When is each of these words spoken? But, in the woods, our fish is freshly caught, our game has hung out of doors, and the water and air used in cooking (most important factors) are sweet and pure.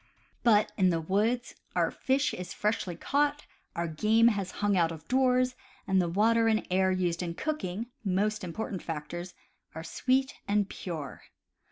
But, 0.41 0.71
in 0.77 0.89
the 0.89 0.99
woods, 0.99 1.53
our 1.75 1.91
fish 1.91 2.33
is 2.33 2.55
freshly 2.55 2.95
caught, 2.95 3.45
our 3.75 3.87
game 3.87 4.29
has 4.29 4.49
hung 4.57 4.75
out 4.75 4.91
of 4.91 5.07
doors, 5.07 5.53
and 5.85 6.01
the 6.01 6.09
water 6.09 6.47
and 6.47 6.65
air 6.71 6.91
used 6.91 7.21
in 7.21 7.35
cooking 7.35 7.85
(most 8.03 8.43
important 8.43 8.81
factors) 8.81 9.35
are 9.75 9.83
sweet 9.83 10.33
and 10.47 10.67
pure. 10.67 11.21